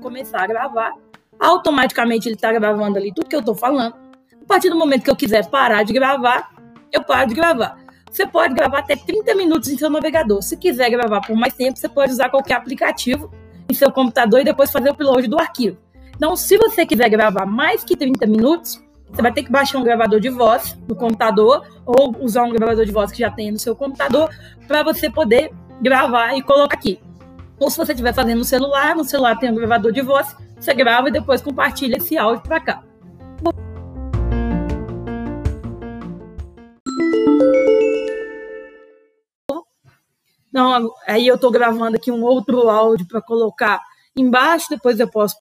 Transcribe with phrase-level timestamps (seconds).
[0.00, 0.92] começar a gravar,
[1.38, 3.94] automaticamente ele está gravando ali tudo que eu estou falando.
[4.42, 6.50] A partir do momento que eu quiser parar de gravar,
[6.92, 7.78] eu paro de gravar.
[8.10, 10.42] Você pode gravar até 30 minutos em seu navegador.
[10.42, 13.30] Se quiser gravar por mais tempo, você pode usar qualquer aplicativo
[13.70, 15.78] em seu computador e depois fazer o upload do arquivo.
[16.16, 18.82] Então, se você quiser gravar mais que 30 minutos,
[19.12, 22.84] você vai ter que baixar um gravador de voz no computador ou usar um gravador
[22.84, 24.30] de voz que já tem no seu computador
[24.66, 27.00] para você poder gravar e colocar aqui.
[27.58, 30.72] Ou se você estiver fazendo no celular, no celular tem um gravador de voz, você
[30.72, 32.82] grava e depois compartilha esse áudio para cá.
[40.48, 43.80] Então, aí eu estou gravando aqui um outro áudio para colocar
[44.16, 45.28] embaixo, depois eu posso